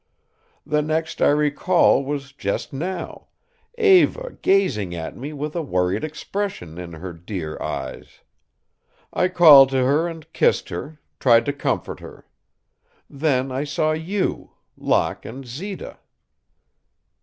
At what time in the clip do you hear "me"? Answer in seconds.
5.15-5.31